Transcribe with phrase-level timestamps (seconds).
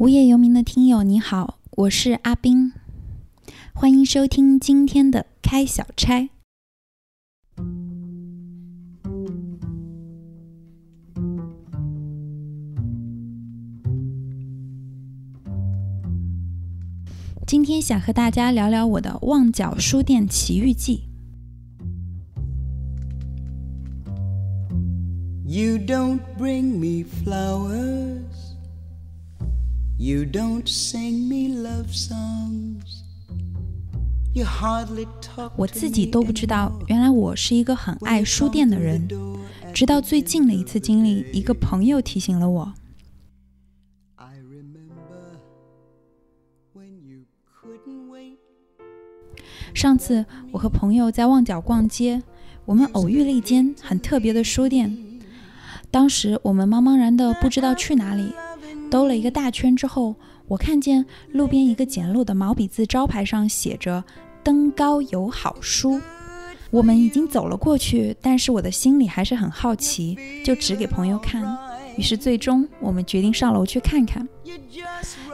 [0.00, 2.72] 无业游民的听友你好，我是阿斌，
[3.74, 6.30] 欢迎收听今天的开小差。
[17.46, 21.02] 今天想和大家聊聊我的旺角书店奇遇记。
[25.44, 28.29] You don't bring me flowers.
[30.02, 33.02] You don't sing me love songs.
[34.32, 39.06] You hardly talk 我自己都不知道，原来我是一个很爱书店的人。
[39.74, 42.72] 直到最近的一次经历，一个朋友提醒了我。
[44.16, 45.36] I remember
[46.72, 47.26] when you
[47.60, 48.38] couldn't wait.
[49.74, 52.22] 上次我和朋友在旺角逛街，
[52.64, 54.96] 我们偶遇了一间很特别的书店。
[55.90, 58.32] 当时我们茫茫然的不知道去哪里，
[58.90, 60.16] 兜了一个大圈之后，
[60.48, 64.02] 我看见路边一个简陋的毛笔字招牌上写着
[64.42, 66.00] “登高有好书”。
[66.70, 71.56] 我们已经走了过去，但是我的心里还是很好奇，就指给朋友看。
[71.96, 74.28] 于是最终我们决定上楼去看看。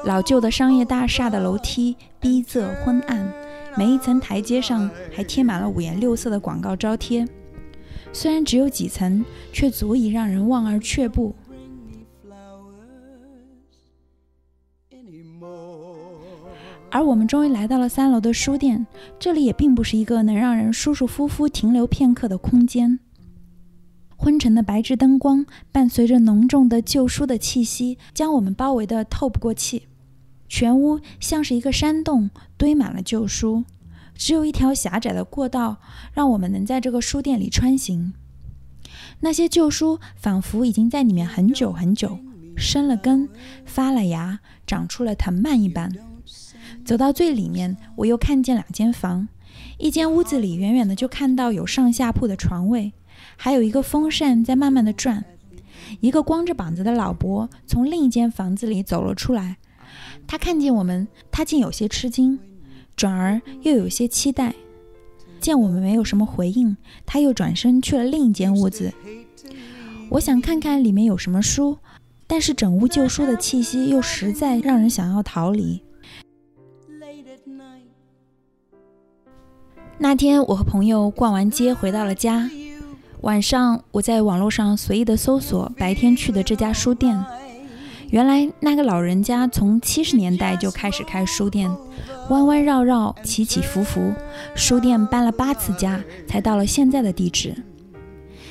[0.05, 3.33] 老旧的商业大厦的楼梯逼仄昏暗，
[3.77, 7.27] 每一层台阶上还贴满了五颜六色的广告招贴。
[8.13, 11.35] 虽然只有几层，却足以让人望而却步。
[16.97, 18.87] 而我们终于来到了三楼的书店，
[19.19, 22.99] 这里也并不是一个能让人舒舒服服停留片刻的空间。
[24.17, 29.89] 昏沉的白炽灯光伴随着浓重的旧书的气息，将我们包围得透不过气。
[30.49, 33.65] 全屋像是一个山洞，堆满了旧书，
[34.15, 35.77] 只有一条狭窄的过道，
[36.15, 38.15] 让我们能在这个书店里穿行。
[39.21, 42.19] 那些旧书仿佛已经在里面很久很久，
[42.57, 43.29] 生了根，
[43.67, 45.93] 发了芽，长出了藤蔓一般。
[46.87, 49.27] 走到最里面，我又看见两间房，
[49.77, 52.93] 一间屋子里远远的就看到有上下铺的床位，
[53.37, 55.25] 还有一个风扇在慢慢的转。
[55.99, 59.57] 一个光着膀子的老伯从另一间房子里走了出来，
[60.29, 62.39] 他看见我们，他竟有些吃惊，
[62.95, 64.55] 转而又有些期待。
[65.41, 68.93] 见我们没有什么回应，他又转身去了另一间屋子。
[70.11, 71.79] 我想看看里面有什么书，
[72.29, 75.83] 但是整屋旧书的气息又实在让人想要逃离。
[79.99, 82.51] 那天我和朋友逛完街回到了家，
[83.23, 87.25] 晚上我在网络上随意的搜索白天去的这家书店，
[88.11, 91.75] 原来那个老人家从七十年代就开始开书店，
[92.29, 94.13] 弯弯绕绕，起起伏伏，
[94.55, 95.99] 书店搬了八次家，
[96.29, 97.55] 才到了现在的地址。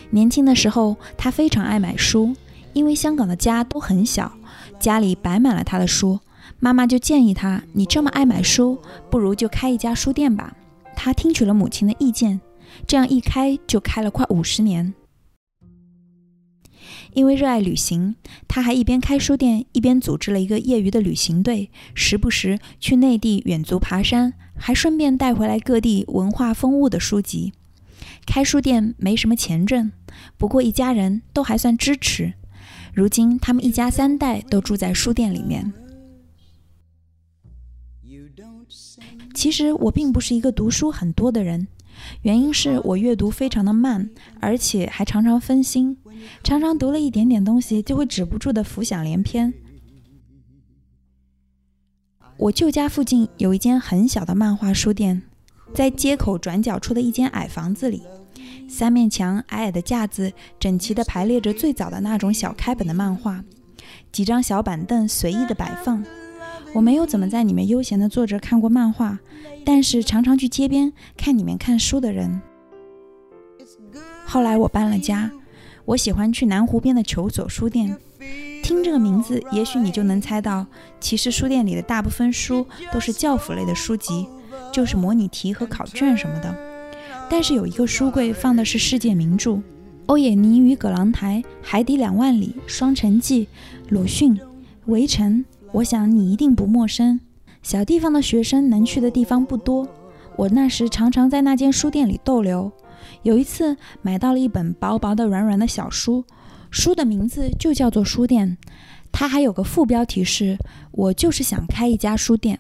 [0.09, 2.33] 年轻的时候，他非常爱买书，
[2.73, 4.31] 因为香港的家都很小，
[4.79, 6.19] 家里摆满了他的书，
[6.59, 8.79] 妈妈就建议他：“你这么爱买书，
[9.11, 10.55] 不如就开一家书店吧。”
[10.95, 12.39] 他听取了母亲的意见，
[12.87, 14.93] 这样一开就开了快五十年。
[17.13, 18.15] 因为热爱旅行，
[18.47, 27.53] 他还一边开书店，一边组织了一个业余的旅行队，时不时去内地远足爬山，还顺便带回来各地文化风物的书籍。
[28.25, 29.91] 开书店没什么钱挣，
[30.37, 32.33] 不过一家人都还算支持。
[32.93, 35.71] 如今他们一家三代都住在书店里面。
[39.45, 41.67] 其实我并不是一个读书很多的人，
[42.23, 45.95] 原因是我阅读非常的慢，而且还常常分心，
[46.43, 49.53] 常常读了一点点东西就会止不住的浮想联翩。
[52.37, 55.21] 我舅家附近有一间很小的漫画书店，
[55.75, 58.01] 在街口转角处的一间矮房子里，
[58.67, 63.45] 三面墙、矮矮的架子，整齐地排列着最早的那种小开本的漫画，
[64.11, 66.03] 几张小板凳随意的摆放。
[66.75, 69.17] 我没有怎么在里面悠闲地坐着看过漫画，
[69.63, 72.41] 但是常常去街边看里面看书的人。
[74.25, 75.31] 后来我搬了家，
[75.85, 77.95] 我喜欢去南湖边的求索书店。
[78.61, 80.67] 听这个名字，也许你就能猜到，
[80.99, 84.27] 其实书店里的大部分书都是教辅类的书籍，
[84.73, 86.53] 就是模拟题和考卷什么的。
[87.29, 89.61] 但是有一个书柜放的是世界名著，
[90.07, 93.47] 欧也妮与葛朗台、海底两万里、双城记、
[93.87, 94.37] 鲁迅、
[94.87, 95.45] 围城。
[95.75, 97.19] 我想你一定不陌生。
[97.61, 99.85] 小地方的学生能去的地方不多，
[100.37, 102.71] 我那时常常在那间书店里逗留。
[103.23, 106.23] 有一次买到了一本薄薄的、软软的小书，
[106.71, 108.57] 书的名字就叫做《书店》，
[109.11, 110.57] 它还有个副标题是
[110.91, 112.57] “我就是想开一家书店”。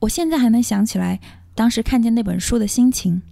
[0.00, 1.20] 我现在还能想起来
[1.54, 3.22] 当时看见那本书的心情。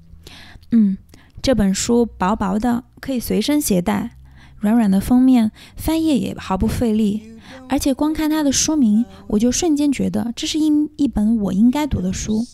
[0.70, 0.96] 嗯，
[1.42, 4.12] 这本书薄薄的，可以随身携带，
[4.56, 7.38] 软软的封面，翻页也毫不费力。
[7.68, 12.44] 而且光看它的书名，我就瞬间觉得这是一一本我应该读的书。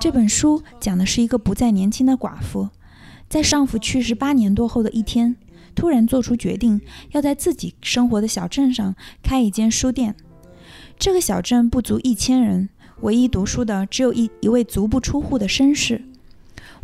[0.00, 2.68] 这本书讲的是一个不再年轻的寡妇，
[3.28, 5.36] 在丈夫去世八年多后的一天，
[5.76, 6.80] 突然做出决定，
[7.12, 10.16] 要在自己生活的小镇上开一间书店。
[10.98, 12.68] 这个小镇不足一千人，
[13.02, 16.04] 唯一读书的只有一一位足不出户的绅士。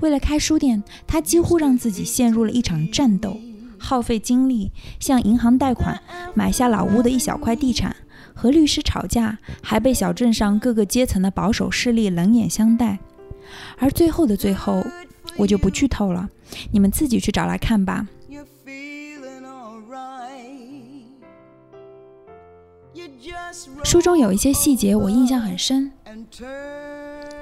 [0.01, 3.37] 为了开书店，他几乎让自己陷入了一场战斗，
[3.79, 6.01] 耗费精力向银行贷款，
[6.35, 7.95] 买下老屋的一小块地产，
[8.35, 12.99] 和律师吵架，还被小镇上各个阶层的保守势力冷眼相待。
[13.79, 14.85] 而最后的最后，
[15.37, 16.29] 我就不剧透了，
[16.71, 18.07] 你们自己去找来看吧。
[23.83, 25.91] 书中有一些细节我印象很深，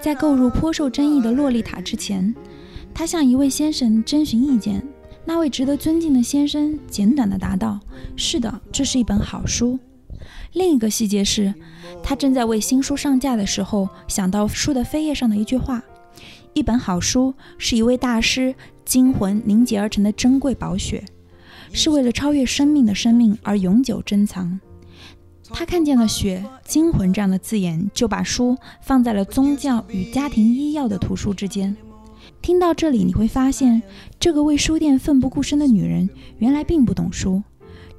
[0.01, 2.35] 在购入颇受争议的洛丽塔之前，
[2.95, 4.87] 他向一位先生征询意见。
[5.27, 7.81] 那位值得尊敬的先生简短地答道
[8.17, 9.79] ：“是的，这是一本好书。”
[10.55, 11.53] 另一个细节是，
[12.03, 15.83] 他正在为新书上架的时候，想到书的扉页上的一句话
[16.55, 21.05] ：“一本好书是一位大师精魂凝结而成的珍贵宝血，
[21.73, 24.61] 是为了超越生命的生命而永久珍藏。”
[25.51, 31.77] 他看见了“血”“精魂”这样的字眼，就把书放在了宗教与家庭医药的图书之间。
[32.47, 33.83] 听到这里，你会发现，
[34.21, 36.09] 这个为书店奋不顾身的女人，
[36.39, 37.43] 原来并不懂书，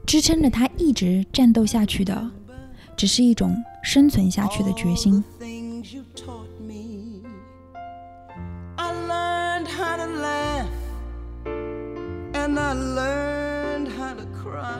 [0.05, 2.31] 支撑着她一直战斗下去的，
[2.95, 5.21] 只是一种生存下去的决心。
[5.37, 6.01] things you
[6.65, 7.23] me.
[8.77, 10.67] I learned how to laugh
[12.31, 14.79] and I learned how to cry.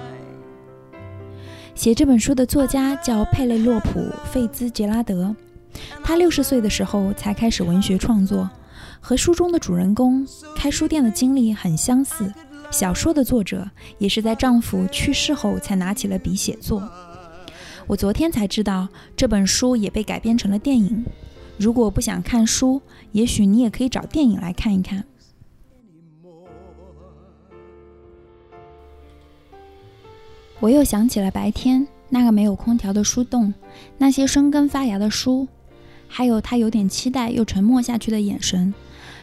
[1.75, 3.99] 写这本书的作家叫佩雷洛普·
[4.31, 5.35] 费兹杰拉德，
[6.05, 8.49] 他六十岁的时候才开始文学创作，
[8.99, 12.33] 和书中的主人公开书店的经历很相似。
[12.69, 16.83] 小说的作者也是在丈夫去世后才拿起了笔写作。
[17.87, 21.05] 我昨天才知道这本书也被改编成了电影。
[21.57, 22.81] 如果不想看书，
[23.13, 25.05] 也许你也可以找电影来看一看。
[30.59, 33.53] 我又想起了白天那个没有空调的书洞，
[33.97, 35.47] 那些生根发芽的书，
[36.07, 38.73] 还有他有点期待又沉默下去的眼神，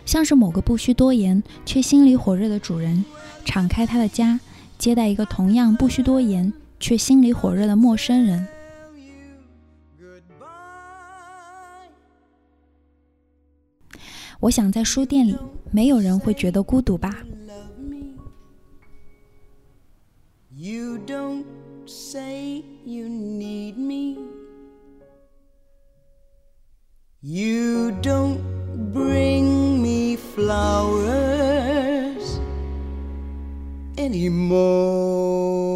[0.05, 3.05] 像是某个不需多言却心里火热的主人，
[3.45, 4.39] 敞开他的家，
[4.79, 8.47] 接待一个同样不需多言却心里火热的陌生人。
[14.41, 15.37] 我想在书店里，
[15.71, 17.25] 没有人会觉得孤独吧
[20.55, 21.45] ？You don't
[21.87, 23.75] say you need
[33.99, 35.74] anymore.